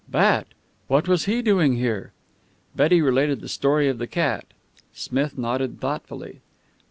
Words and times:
"Bat! 0.09 0.47
What 0.87 1.07
was 1.07 1.25
he 1.25 1.43
doing 1.43 1.75
here?" 1.75 2.11
Betty 2.75 3.03
related 3.03 3.39
the 3.39 3.47
story 3.47 3.87
of 3.87 3.99
the 3.99 4.07
cat. 4.07 4.45
Smith 4.95 5.37
nodded 5.37 5.79
thoughtfully. 5.79 6.41